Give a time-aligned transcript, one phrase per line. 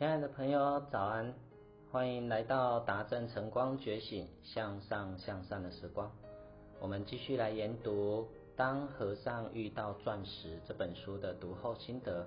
[0.00, 1.30] 亲爱的朋友，早安！
[1.92, 6.10] 欢迎来到达正晨光觉醒向上向善的时光。
[6.80, 8.22] 我们继续来研读
[8.56, 12.26] 《当和尚遇到钻石》这本书的读后心得。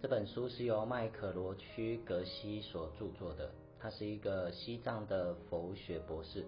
[0.00, 3.50] 这本书是由麦克罗区格西所著作的，
[3.80, 6.46] 他是一个西藏的佛学博士，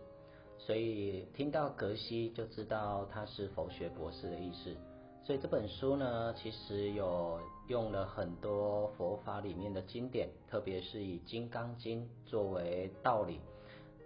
[0.57, 4.73] 所以听到格西就知道他是佛学博士的意思。
[5.27, 13.41] 所以这本书呢，其实有用了很多佛法里面的经典，特别是以《金刚经》作为道理，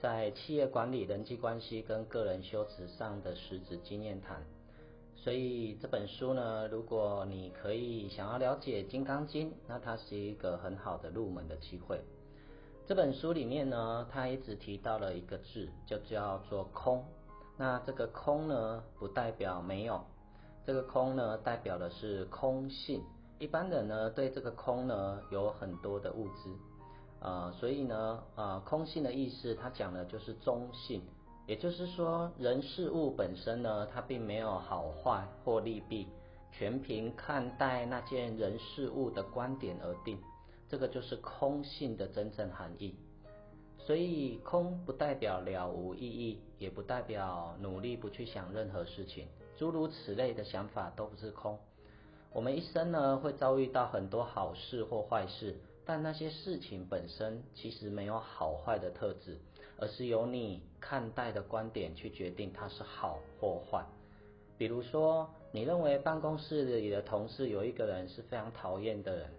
[0.01, 4.41] 在企业管理、人际关系跟个人修持上的实质经验谈。
[5.17, 12.01] 所以这本书呢，如果你可以想要了解《金刚经》，那它是一个很好的入门的机会。
[12.87, 17.05] 这本书里面呢，它一直提到了一个字，就叫做空。
[17.57, 20.01] 那这个空呢，不代表没有。
[20.69, 23.03] 这个空呢，代表的是空性。
[23.39, 26.51] 一般人呢，对这个空呢，有很多的误知，
[27.27, 31.01] 啊，所以呢，啊，空性的意思，它讲的就是中性，
[31.47, 36.07] 也就是说，人事物本身呢，它并没有好坏或利弊，
[36.53, 40.19] 全凭看待那件人事物的观点而定。
[40.69, 42.95] 这个就是空性的真正含义。
[43.89, 49.27] 所以，空不代表了无意义，也不代表努力不去想任何事情。
[49.57, 51.59] 诸如此类的想法都不是空。
[52.31, 59.39] 我们一生呢会遭遇到很多好事或坏事，但那些事情本身其实没有好坏的特质，
[59.79, 63.83] 而是由你看待的观点去决定它是好或坏。
[64.59, 69.31] 比如说，你认为办公室里的同事有一个人是非常讨厌的人，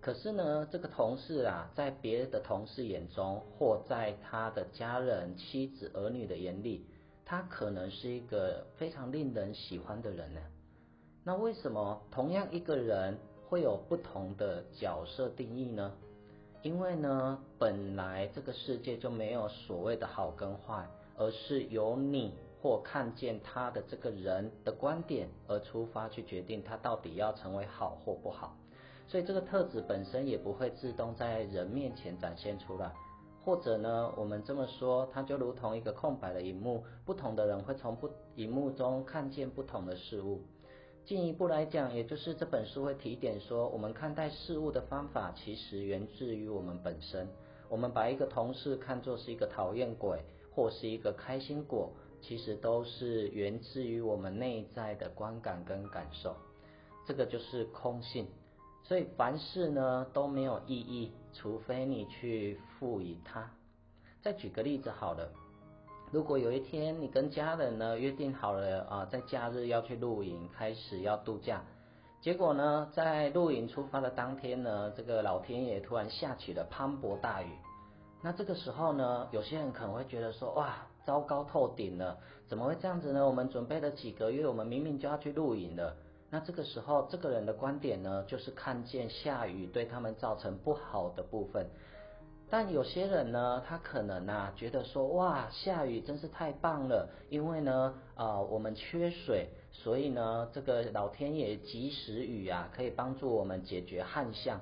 [0.00, 6.86] 可是呢，这个同事啊，在别的同事眼中，或在他的家人、妻子、儿女的眼里。
[7.22, 10.40] 他可能是一个非常令人喜欢的人呢。
[11.22, 13.16] 那为什么同样一个人
[13.48, 15.92] 会有不同的角色定义呢？
[16.62, 20.84] 因为呢，本来这个世界就没有所谓的好跟坏，
[21.16, 28.56] 而是由你或看见他的这个人的观点而出发去决定他到底要成为好或不好。
[29.10, 32.92] 所以这个特质本身也不会自动在人面前展现出来。
[33.42, 40.42] 或者呢，我们这么说，它就如同一个空白的荧幕，不同的人会从不荧幕中看见不同的事物。
[41.04, 47.26] 进一步来讲，也就是这本书会提点说，我们看待事物的方法其实源自于我们本身。
[47.68, 50.22] 我们把一个同事看作是一个讨厌鬼，
[50.54, 51.90] 或是一个开心果，
[52.20, 56.36] 其实都是源自于我们内在的观感跟感受。
[57.08, 58.28] 这个就是空性。
[58.82, 63.48] 所以凡事呢都没有意义，除非你去赋予它。
[64.20, 65.30] 再举个例子好了，
[66.10, 71.62] 如果有一天你跟家人呢约定好了啊，在假日要去露营，开始要度假，
[72.20, 77.48] 结果呢在露营出发的当天呢，这个老天爷突然下起了磅礴大雨。
[78.22, 83.26] 那这个时候呢，有些人可能会觉得说，哇，糟糕透顶了，怎么会这样子呢？
[83.26, 85.96] 我们准备了几个月，我们明明就要去露营了。
[86.32, 91.66] 那这个时候，这个人的观点呢，就是看见下雨对他们造成不好的部分。
[92.48, 104.60] 但有些人呢，他可能啊觉得说，哇，下雨真是太棒了，因为呢，啊，我们缺水，所以呢，这个老天爷及时雨啊，可以帮助我们解决旱象。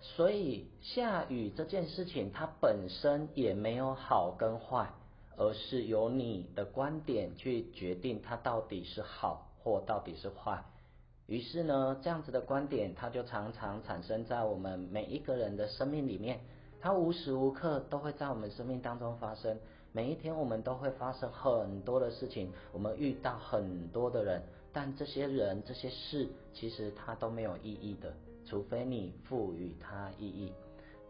[0.00, 4.88] 所以下雨这件事情，它本身也没有好跟坏，
[5.36, 10.64] 而是由你的观点去决定它到底是好或到底是坏。
[11.30, 16.40] 于是呢，这样子的观点，它就常常产生在我们每一个人的生命里面，
[16.80, 19.56] 它无时无刻都会在我们生命当中发生。
[19.92, 24.42] 每一天我们都会发生很多的事情，我们遇到很多的人，
[24.72, 28.12] 但这些人、这些事，其实它都没有意义的，
[28.44, 30.52] 除非你赋予它意义。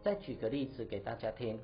[0.03, 1.59] 再举个例子给大家听，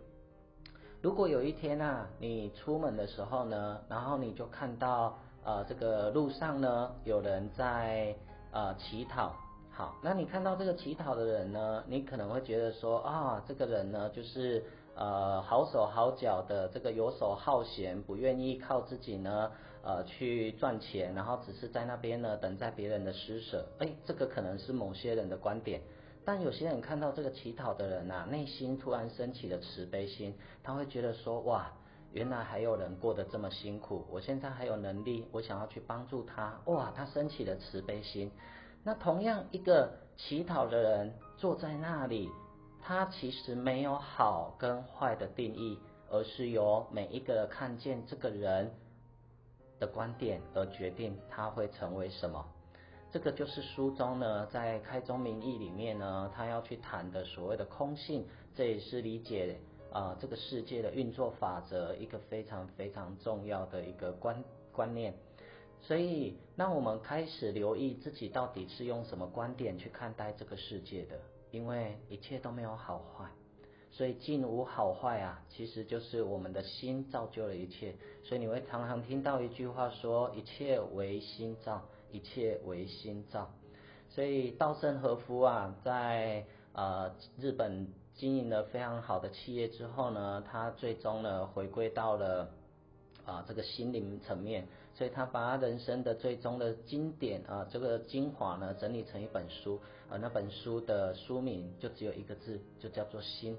[1.00, 8.16] 如果有一天啊，你出门的时候呢，然后你就看到呃这个路上呢有人在。
[8.52, 9.36] 呃，乞讨，
[9.70, 14.64] 好，那你看到这个乞讨的人呢，你可能会觉得说啊，这个人呢，就是
[14.96, 19.52] 呃好手好脚的，这个游手好闲，不愿意靠自己呢，
[19.84, 25.82] 呃去赚钱，然后只是在那边呢等待别人的施舍，哎，这个可能是某些人的观点，
[26.26, 30.34] 但有些人看到这个乞讨的人呐，内心突然升起了慈悲心，
[30.64, 31.70] 他会觉得说哇。
[32.14, 36.60] 原来还有人过得这么辛苦，我现在还有能力，我想要去帮助他。
[36.66, 38.32] 哇，他升起了慈悲心。
[38.84, 42.30] 那同样一个乞讨的人坐在那里，
[42.82, 45.78] 他其实没有好跟坏的定义，
[46.10, 48.72] 而是由每一个看见这个人
[49.80, 52.44] 的观点而决定他会成为什么。
[53.12, 58.26] 这个就是书中呢，在开宗明义里面呢，他要去谈的所谓的空性，
[58.56, 59.60] 这也是理解
[59.92, 65.14] 啊这个世界的运作法则一个非常非常重要的一个观观念。
[65.82, 71.20] 所以，那我们开始留意自己到底是用什么观点去看待这个世界的，
[71.52, 73.30] 因为一切都没有好坏。
[73.92, 77.96] 所以尽无好坏啊，其实就是我们的心造就了一切。
[78.24, 83.50] 所以你会常常听到一句话说：“一切为心造，一切为心造。”
[84.10, 92.50] 所以稻盛和夫啊，在呃日本经营了非常好的企业之后呢，他最终呢回归到了
[93.26, 94.68] 啊这个心灵层面。
[94.94, 99.80] 所以他把人生的最终的经典啊这个精华呢整理成一本书，
[100.10, 103.58] 而那本书的书名就只有一个字，就叫做心。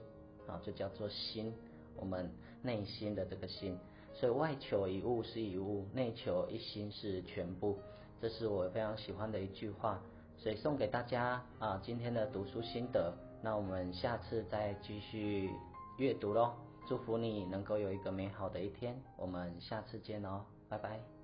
[0.49, 1.53] 啊，就叫做心，
[1.95, 2.31] 我们
[2.63, 3.79] 内心的这个心，
[4.15, 7.79] 所以外求一物是一物，内求一心是全部，
[8.19, 10.01] 这是我非常喜欢的一句话，
[10.39, 15.51] 所以送给大家啊，今天的读书心得，那我们下次再继续
[15.97, 16.53] 阅读喽，
[16.87, 21.18] 祝福你能够有一个美好的一天，我们下次见哦，拜拜。